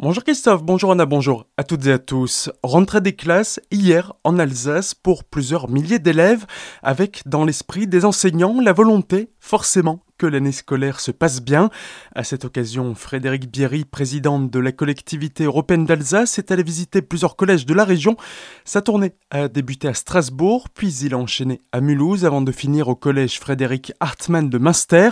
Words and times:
Bonjour 0.00 0.22
Christophe, 0.22 0.62
bonjour 0.62 0.92
Anna, 0.92 1.06
bonjour 1.06 1.46
à 1.56 1.64
toutes 1.64 1.86
et 1.86 1.92
à 1.92 1.98
tous. 1.98 2.50
Rentrée 2.62 3.00
des 3.00 3.16
classes 3.16 3.58
hier 3.72 4.12
en 4.22 4.38
Alsace 4.38 4.94
pour 4.94 5.24
plusieurs 5.24 5.68
milliers 5.68 5.98
d'élèves 5.98 6.46
avec 6.84 7.22
dans 7.26 7.44
l'esprit 7.44 7.88
des 7.88 8.04
enseignants 8.04 8.60
la 8.60 8.72
volonté 8.72 9.32
forcément 9.40 9.98
que 10.18 10.26
l'année 10.26 10.52
scolaire 10.52 11.00
se 11.00 11.10
passe 11.10 11.40
bien. 11.40 11.70
À 12.14 12.24
cette 12.24 12.44
occasion, 12.44 12.94
Frédéric 12.94 13.50
Bierry, 13.50 13.84
présidente 13.84 14.50
de 14.50 14.58
la 14.58 14.72
collectivité 14.72 15.44
européenne 15.44 15.86
d'Alsace, 15.86 16.38
est 16.38 16.50
allé 16.50 16.62
visiter 16.62 17.00
plusieurs 17.00 17.36
collèges 17.36 17.64
de 17.64 17.74
la 17.74 17.84
région. 17.84 18.16
Sa 18.64 18.82
tournée 18.82 19.14
a 19.30 19.48
débuté 19.48 19.88
à 19.88 19.94
Strasbourg, 19.94 20.68
puis 20.68 20.92
il 21.02 21.14
a 21.14 21.18
enchaîné 21.18 21.60
à 21.72 21.80
Mulhouse 21.80 22.24
avant 22.24 22.42
de 22.42 22.52
finir 22.52 22.88
au 22.88 22.96
collège 22.96 23.38
Frédéric 23.38 23.92
Hartmann 24.00 24.50
de 24.50 24.58
Münster. 24.58 25.10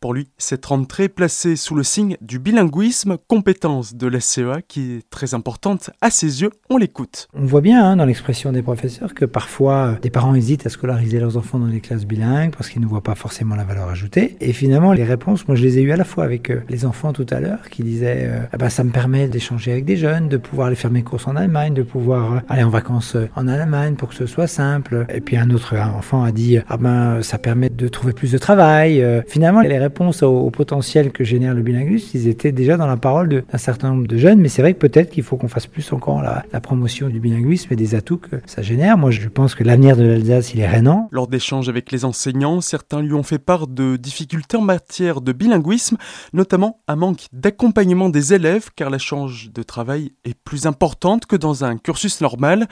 Pour 0.00 0.14
lui, 0.14 0.28
cette 0.38 0.64
rentrée 0.66 1.08
placée 1.08 1.56
sous 1.56 1.74
le 1.74 1.82
signe 1.82 2.16
du 2.20 2.38
bilinguisme, 2.38 3.18
compétence 3.28 3.94
de 3.94 4.06
la 4.06 4.20
CEA 4.20 4.62
qui 4.66 4.92
est 4.92 5.10
très 5.10 5.34
importante 5.34 5.90
à 6.00 6.10
ses 6.10 6.42
yeux. 6.42 6.50
On 6.70 6.78
l'écoute. 6.78 7.28
On 7.34 7.44
voit 7.44 7.60
bien 7.60 7.84
hein, 7.84 7.96
dans 7.96 8.06
l'expression 8.06 8.52
des 8.52 8.62
professeurs 8.62 9.14
que 9.14 9.24
parfois 9.24 9.98
des 10.00 10.10
parents 10.10 10.34
hésitent 10.34 10.66
à 10.66 10.70
scolariser 10.70 11.20
leurs 11.20 11.36
enfants 11.36 11.58
dans 11.58 11.68
des 11.68 11.80
classes 11.80 12.06
bilingues 12.06 12.52
parce 12.56 12.70
qu'ils 12.70 12.80
ne 12.80 12.86
voient 12.86 13.02
pas 13.02 13.14
forcément 13.14 13.54
la 13.54 13.64
valeur 13.64 13.88
ajoutée. 13.88 14.36
Et 14.46 14.52
finalement, 14.52 14.92
les 14.92 15.02
réponses, 15.02 15.48
moi 15.48 15.56
je 15.56 15.64
les 15.64 15.80
ai 15.80 15.82
eues 15.82 15.90
à 15.90 15.96
la 15.96 16.04
fois 16.04 16.22
avec 16.22 16.50
euh, 16.50 16.60
les 16.68 16.86
enfants 16.86 17.12
tout 17.12 17.26
à 17.30 17.40
l'heure 17.40 17.68
qui 17.68 17.82
disaient 17.82 18.28
euh, 18.30 18.56
ben, 18.56 18.68
ça 18.68 18.84
me 18.84 18.90
permet 18.90 19.26
d'échanger 19.26 19.72
avec 19.72 19.84
des 19.84 19.96
jeunes, 19.96 20.28
de 20.28 20.36
pouvoir 20.36 20.68
aller 20.68 20.76
faire 20.76 20.92
mes 20.92 21.02
courses 21.02 21.26
en 21.26 21.34
Allemagne, 21.34 21.74
de 21.74 21.82
pouvoir 21.82 22.32
euh, 22.32 22.38
aller 22.48 22.62
en 22.62 22.68
vacances 22.68 23.16
en 23.34 23.48
Allemagne 23.48 23.96
pour 23.96 24.10
que 24.10 24.14
ce 24.14 24.26
soit 24.26 24.46
simple. 24.46 25.04
Et 25.12 25.20
puis 25.20 25.36
un 25.36 25.50
autre 25.50 25.74
enfant 25.76 26.22
a 26.22 26.30
dit 26.30 26.58
ah 26.68 26.76
ben 26.76 27.22
ça 27.22 27.38
permet 27.38 27.70
de 27.70 27.88
trouver 27.88 28.12
plus 28.12 28.30
de 28.30 28.38
travail. 28.38 29.04
Finalement, 29.26 29.62
les 29.62 29.78
réponses 29.78 30.22
au, 30.22 30.48
potentiel 30.50 31.10
que 31.10 31.24
génère 31.24 31.52
le 31.52 31.62
bilinguisme, 31.62 32.10
ils 32.14 32.28
étaient 32.28 32.52
déjà 32.52 32.76
dans 32.76 32.86
la 32.86 32.96
parole 32.96 33.28
d'un 33.28 33.58
certain 33.58 33.88
nombre 33.88 34.06
de 34.06 34.16
jeunes, 34.16 34.38
mais 34.38 34.48
c'est 34.48 34.62
vrai 34.62 34.74
que 34.74 34.78
peut-être 34.78 35.10
qu'il 35.10 35.24
faut 35.24 35.36
qu'on 35.36 35.48
fasse 35.48 35.66
plus 35.66 35.92
encore 35.92 36.22
la, 36.22 36.44
la, 36.52 36.60
promotion 36.60 37.08
du 37.08 37.18
bilinguisme 37.18 37.72
et 37.72 37.76
des 37.76 37.96
atouts 37.96 38.18
que 38.18 38.36
ça 38.46 38.62
génère. 38.62 38.96
Moi, 38.96 39.10
je 39.10 39.28
pense 39.28 39.56
que 39.56 39.64
l'avenir 39.64 39.96
de 39.96 40.04
l'Alsace, 40.04 40.54
il 40.54 40.60
est 40.60 40.68
rénant. 40.68 41.08
Lors 41.10 41.26
d'échanges 41.26 41.68
avec 41.68 41.90
les 41.90 42.04
enseignants, 42.04 42.60
certains 42.60 43.02
lui 43.02 43.12
ont 43.12 43.24
fait 43.24 43.38
part 43.38 43.66
de 43.66 43.96
difficultés 43.96 44.35
en 44.54 44.60
matière 44.60 45.20
de 45.20 45.32
bilinguisme, 45.32 45.96
notamment 46.32 46.82
un 46.88 46.96
manque 46.96 47.26
d'accompagnement 47.32 48.08
des 48.08 48.34
élèves 48.34 48.70
car 48.74 48.90
la 48.90 48.98
charge 48.98 49.50
de 49.52 49.62
travail 49.62 50.12
est 50.24 50.34
plus 50.34 50.66
importante 50.66 51.26
que 51.26 51.36
dans 51.36 51.64
un 51.64 51.76
cursus 51.76 52.20
normal. 52.20 52.68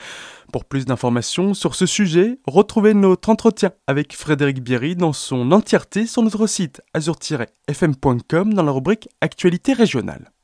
Pour 0.51 0.65
plus 0.65 0.85
d'informations 0.85 1.53
sur 1.53 1.75
ce 1.75 1.85
sujet, 1.85 2.39
retrouvez 2.45 2.93
notre 2.93 3.29
entretien 3.29 3.71
avec 3.87 4.15
Frédéric 4.15 4.63
Bierry 4.63 4.95
dans 4.95 5.13
son 5.13 5.51
entièreté 5.51 6.05
sur 6.05 6.21
notre 6.21 6.47
site 6.47 6.81
azur-fm.com 6.93 8.53
dans 8.53 8.63
la 8.63 8.71
rubrique 8.71 9.09
Actualité 9.21 9.73
régionale. 9.73 10.34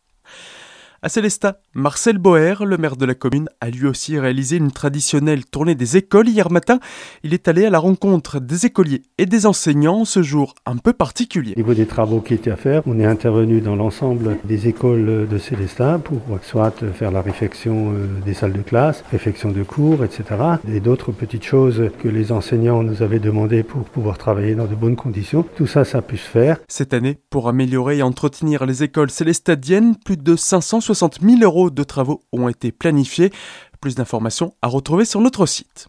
À 1.04 1.10
Célestat, 1.10 1.58
Marcel 1.74 2.20
Boer, 2.20 2.64
le 2.64 2.78
maire 2.78 2.96
de 2.96 3.08
la 3.08 3.16
commune, 3.16 3.50
a 3.60 3.72
lui 3.72 3.88
aussi 3.88 4.20
réalisé 4.20 4.58
une 4.58 4.72
traditionnelle 4.72 5.46
tournée 5.46 5.74
des 5.74 5.98
écoles 5.98 6.30
hier 6.30 6.52
matin. 6.52 6.78
Il 7.24 7.34
est 7.34 7.48
allé 7.48 7.66
à 7.66 7.72
la 7.72 7.80
rencontre 7.80 8.40
des 8.40 8.68
écoliers 8.68 9.02
et 9.18 9.26
des 9.26 9.48
enseignants 9.48 10.06
ce 10.06 10.22
jour 10.22 10.54
un 10.68 10.78
peu 10.78 10.94
particulier. 10.94 11.54
Au 11.56 11.60
niveau 11.60 11.74
des 11.74 11.88
travaux 11.88 12.22
qui 12.22 12.36
étaient 12.36 12.52
à 12.52 12.56
faire, 12.56 12.84
on 12.86 13.00
est 13.00 13.06
intervenu 13.06 13.62
dans 13.62 13.76
l'ensemble 13.76 14.38
des 14.44 14.68
écoles 14.68 15.28
de 15.28 15.38
Célestat 15.40 15.98
pour 15.98 16.22
soit 16.44 16.76
faire 16.94 17.10
la 17.10 17.24
réfection 17.24 17.94
euh, 17.94 18.06
des 18.24 18.36
salles 18.36 18.54
de 18.54 18.62
classe, 18.62 19.04
réfection 19.10 19.50
de 19.50 19.64
cours, 19.64 20.04
etc. 20.04 20.24
Et 20.72 20.82
d'autres 20.82 21.12
petites 21.12 21.46
choses 21.46 21.90
que 21.98 22.10
les 22.10 22.32
enseignants 22.32 22.84
nous 22.84 23.02
avaient 23.02 23.18
demandé 23.18 23.64
pour 23.64 23.86
pouvoir 23.86 24.20
travailler 24.20 24.54
dans 24.54 24.68
de 24.68 24.76
bonnes 24.76 24.96
conditions. 24.96 25.44
Tout 25.56 25.66
ça, 25.66 25.84
ça 25.84 25.98
a 25.98 26.02
pu 26.04 26.18
se 26.18 26.30
faire. 26.30 26.58
Cette 26.68 26.94
année, 26.94 27.18
pour 27.32 27.48
améliorer 27.50 27.98
et 27.98 28.04
entretenir 28.04 28.68
les 28.68 28.84
écoles 28.84 29.10
célestadiennes, 29.10 29.96
plus 29.96 30.18
de 30.18 30.36
560 30.36 30.91
60 30.94 31.22
000 31.22 31.42
euros 31.42 31.70
de 31.70 31.84
travaux 31.84 32.22
ont 32.34 32.50
été 32.50 32.74
planifiés. 32.74 33.32
Plus 33.80 33.96
d'informations 33.96 34.54
à 34.62 34.68
retrouver 34.68 35.06
sur 35.06 35.22
notre 35.22 35.46
site. 35.46 35.88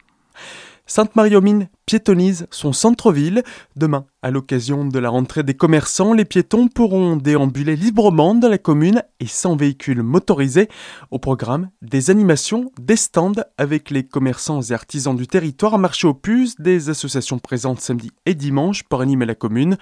Sainte-Marie-aux-Mines 0.87 1.69
piétonise 1.87 2.47
son 2.51 2.73
centre-ville. 2.73 3.43
Demain, 3.77 4.07
à 4.23 4.31
l'occasion 4.31 4.85
de 4.85 4.99
la 4.99 5.11
rentrée 5.11 5.43
des 5.43 5.55
commerçants, 5.55 6.13
les 6.13 6.25
piétons 6.25 6.69
pourront 6.69 7.17
déambuler 7.17 7.77
librement 7.77 8.35
dans 8.35 8.49
la 8.49 8.59
commune 8.59 9.03
et 9.21 9.27
sans 9.27 9.57
véhicules 9.57 10.03
motorisés. 10.03 10.69
Au 11.11 11.19
programme, 11.19 11.71
des 11.83 12.11
animations, 12.11 12.71
des 12.81 12.97
stands 12.97 13.33
avec 13.59 13.91
les 13.91 14.05
commerçants 14.05 14.63
et 14.63 14.73
artisans 14.73 15.17
du 15.17 15.27
territoire, 15.27 15.79
marché 15.79 16.07
aux 16.07 16.15
puces, 16.15 16.61
des 16.61 16.89
associations 16.89 17.39
présentes 17.39 17.81
samedi 17.81 18.11
et 18.27 18.35
dimanche 18.35 18.85
pour 18.85 19.01
animer 19.01 19.27
la 19.27 19.35
commune. 19.35 19.77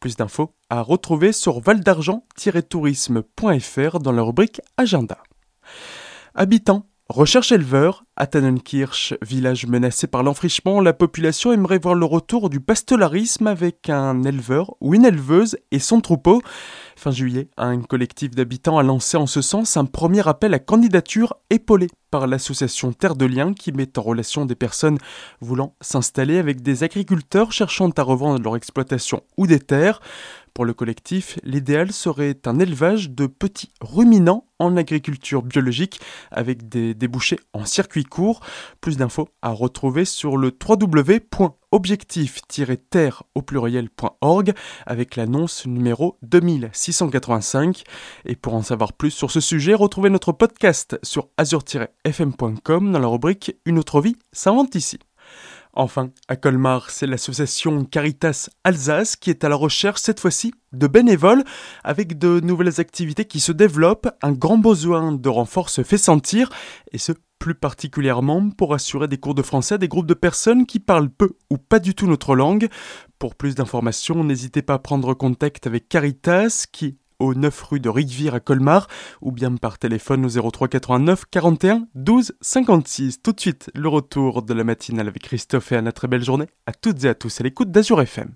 Plus 0.00 0.16
d'infos 0.16 0.50
à 0.70 0.80
retrouver 0.80 1.32
sur 1.32 1.60
valdargent-tourisme.fr 1.60 3.98
dans 4.00 4.12
la 4.12 4.22
rubrique 4.22 4.60
Agenda. 4.76 5.18
Habitants 6.34 6.86
Recherche 7.14 7.52
éleveur, 7.52 8.02
à 8.16 8.26
Tannenkirch, 8.26 9.14
village 9.22 9.68
menacé 9.68 10.08
par 10.08 10.24
l'enfrichement, 10.24 10.80
la 10.80 10.92
population 10.92 11.52
aimerait 11.52 11.78
voir 11.78 11.94
le 11.94 12.04
retour 12.04 12.50
du 12.50 12.58
pastolarisme 12.58 13.46
avec 13.46 13.88
un 13.88 14.24
éleveur 14.24 14.74
ou 14.80 14.96
une 14.96 15.04
éleveuse 15.04 15.56
et 15.70 15.78
son 15.78 16.00
troupeau. 16.00 16.42
Fin 16.96 17.10
juillet, 17.10 17.48
un 17.56 17.80
collectif 17.82 18.30
d'habitants 18.30 18.78
a 18.78 18.82
lancé 18.82 19.16
en 19.16 19.26
ce 19.26 19.42
sens 19.42 19.76
un 19.76 19.84
premier 19.84 20.26
appel 20.28 20.54
à 20.54 20.58
candidature 20.58 21.34
épaulé 21.50 21.88
par 22.10 22.28
l'association 22.28 22.92
Terre 22.92 23.16
de 23.16 23.26
Liens 23.26 23.54
qui 23.54 23.72
met 23.72 23.98
en 23.98 24.02
relation 24.02 24.46
des 24.46 24.54
personnes 24.54 24.98
voulant 25.40 25.74
s'installer 25.80 26.38
avec 26.38 26.62
des 26.62 26.84
agriculteurs 26.84 27.50
cherchant 27.50 27.90
à 27.90 28.02
revendre 28.02 28.40
leur 28.40 28.54
exploitation 28.54 29.22
ou 29.36 29.48
des 29.48 29.58
terres. 29.58 30.00
Pour 30.54 30.64
le 30.64 30.72
collectif, 30.72 31.40
l'idéal 31.42 31.90
serait 31.90 32.38
un 32.46 32.60
élevage 32.60 33.10
de 33.10 33.26
petits 33.26 33.72
ruminants 33.80 34.46
en 34.60 34.76
agriculture 34.76 35.42
biologique 35.42 36.00
avec 36.30 36.68
des 36.68 36.94
débouchés 36.94 37.40
en 37.52 37.64
circuit 37.64 38.04
court. 38.04 38.38
Plus 38.80 38.96
d'infos 38.96 39.28
à 39.42 39.50
retrouver 39.50 40.04
sur 40.04 40.36
le 40.36 40.52
www.objectif-terre 41.74 43.22
au 43.34 43.42
pluriel.org 43.42 44.52
avec 44.86 45.16
l'annonce 45.16 45.66
numéro 45.66 46.16
2685. 46.22 47.82
Et 48.24 48.36
pour 48.36 48.54
en 48.54 48.62
savoir 48.62 48.92
plus 48.92 49.10
sur 49.10 49.30
ce 49.30 49.40
sujet, 49.40 49.74
retrouvez 49.74 50.10
notre 50.10 50.32
podcast 50.32 50.98
sur 51.02 51.28
azur-fm.com 51.36 52.92
dans 52.92 52.98
la 52.98 53.08
rubrique 53.08 53.56
Une 53.64 53.78
autre 53.78 54.00
vie 54.00 54.16
s'invente 54.32 54.74
ici. 54.74 54.98
Enfin, 55.76 56.10
à 56.28 56.36
Colmar, 56.36 56.90
c'est 56.90 57.06
l'association 57.06 57.84
Caritas 57.84 58.48
Alsace 58.62 59.16
qui 59.16 59.30
est 59.30 59.42
à 59.42 59.48
la 59.48 59.56
recherche 59.56 60.00
cette 60.00 60.20
fois-ci 60.20 60.54
de 60.72 60.86
bénévoles 60.86 61.42
avec 61.82 62.16
de 62.16 62.38
nouvelles 62.40 62.80
activités 62.80 63.24
qui 63.24 63.40
se 63.40 63.50
développent. 63.50 64.08
Un 64.22 64.32
grand 64.32 64.56
besoin 64.56 65.10
de 65.10 65.28
renfort 65.28 65.70
se 65.70 65.82
fait 65.82 65.98
sentir 65.98 66.50
et 66.92 66.98
ce 66.98 67.12
plus 67.40 67.56
particulièrement 67.56 68.50
pour 68.50 68.72
assurer 68.72 69.08
des 69.08 69.18
cours 69.18 69.34
de 69.34 69.42
français 69.42 69.74
à 69.74 69.78
des 69.78 69.88
groupes 69.88 70.06
de 70.06 70.14
personnes 70.14 70.64
qui 70.64 70.78
parlent 70.78 71.10
peu 71.10 71.32
ou 71.50 71.58
pas 71.58 71.80
du 71.80 71.94
tout 71.94 72.06
notre 72.06 72.36
langue. 72.36 72.68
Pour 73.18 73.34
plus 73.34 73.56
d'informations, 73.56 74.22
n'hésitez 74.22 74.62
pas 74.62 74.74
à 74.74 74.78
prendre 74.78 75.12
contact 75.12 75.66
avec 75.66 75.88
Caritas 75.88 76.66
qui 76.70 76.96
au 77.18 77.34
9 77.34 77.62
rue 77.62 77.80
de 77.80 77.88
Rigvire 77.88 78.34
à 78.34 78.40
Colmar 78.40 78.88
ou 79.20 79.32
bien 79.32 79.54
par 79.56 79.78
téléphone 79.78 80.24
au 80.24 80.50
03 80.50 80.68
89 80.68 81.24
41 81.30 81.86
12 81.94 82.34
56. 82.40 83.22
Tout 83.22 83.32
de 83.32 83.40
suite, 83.40 83.70
le 83.74 83.88
retour 83.88 84.42
de 84.42 84.54
la 84.54 84.64
matinale 84.64 85.08
avec 85.08 85.22
Christophe 85.22 85.72
et 85.72 85.76
Anna. 85.76 85.92
Très 85.92 86.08
belle 86.08 86.24
journée 86.24 86.48
à 86.66 86.72
toutes 86.72 87.04
et 87.04 87.08
à 87.08 87.14
tous 87.14 87.40
à 87.40 87.44
l'écoute 87.44 87.70
d'Azur 87.70 88.00
FM. 88.00 88.34